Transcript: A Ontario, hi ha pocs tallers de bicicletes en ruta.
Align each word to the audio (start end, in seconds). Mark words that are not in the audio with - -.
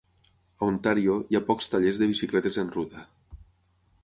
A 0.61 0.69
Ontario, 0.71 1.17
hi 1.33 1.39
ha 1.39 1.43
pocs 1.51 1.69
tallers 1.75 2.01
de 2.01 2.09
bicicletes 2.15 2.59
en 2.65 2.73
ruta. 2.79 3.07